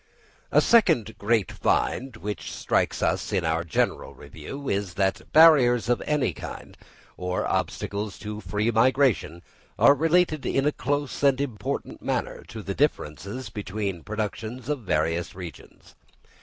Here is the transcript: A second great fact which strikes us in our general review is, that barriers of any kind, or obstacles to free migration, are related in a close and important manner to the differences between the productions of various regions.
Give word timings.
A 0.51 0.61
second 0.61 1.15
great 1.19 1.51
fact 1.51 2.17
which 2.17 2.51
strikes 2.51 3.03
us 3.03 3.31
in 3.31 3.45
our 3.45 3.63
general 3.63 4.15
review 4.15 4.67
is, 4.67 4.95
that 4.95 5.31
barriers 5.31 5.89
of 5.89 6.01
any 6.07 6.33
kind, 6.33 6.75
or 7.17 7.45
obstacles 7.45 8.17
to 8.17 8.41
free 8.41 8.71
migration, 8.71 9.43
are 9.77 9.93
related 9.93 10.43
in 10.43 10.65
a 10.65 10.71
close 10.71 11.21
and 11.21 11.39
important 11.39 12.01
manner 12.01 12.41
to 12.47 12.63
the 12.63 12.73
differences 12.73 13.51
between 13.51 13.99
the 13.99 14.03
productions 14.03 14.69
of 14.69 14.79
various 14.79 15.35
regions. 15.35 15.93